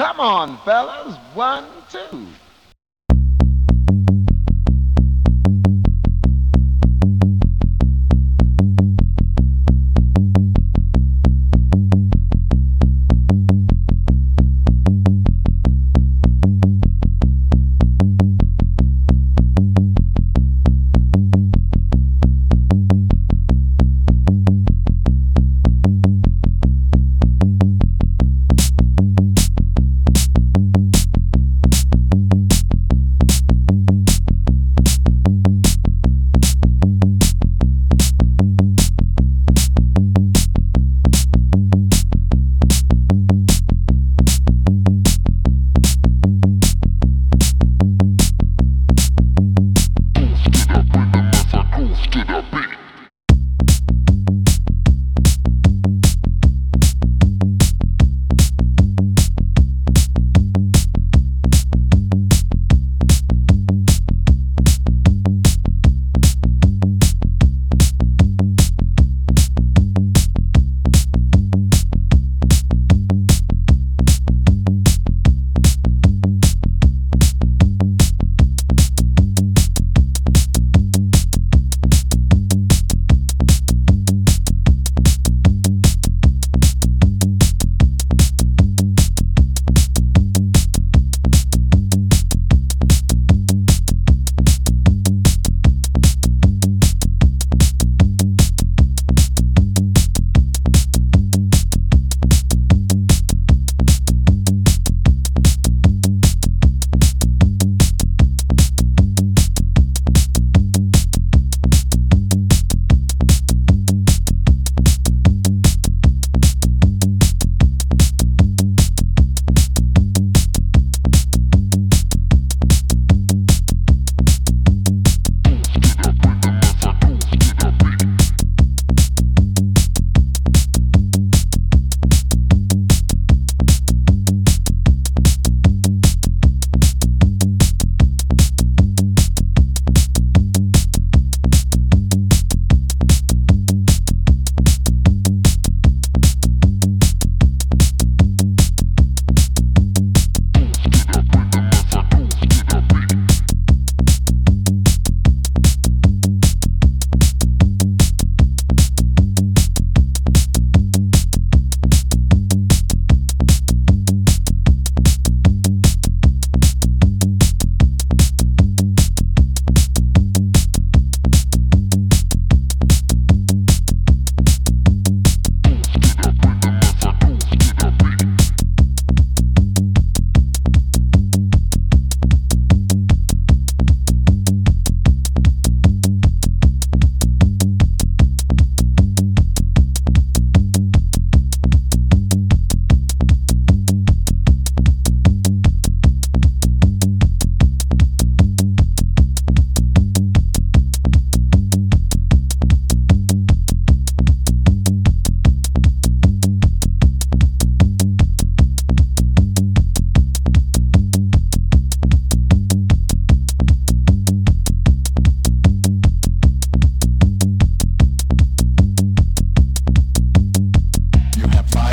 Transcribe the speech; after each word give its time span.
Come 0.00 0.18
on, 0.18 0.56
fellas. 0.64 1.14
One, 1.34 1.66
two. 1.90 2.26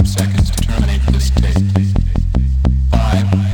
seconds 0.07 0.49
to 0.51 0.61
terminate 0.61 1.01
this 1.07 1.29
tape. 1.31 1.57
Five. 2.91 3.46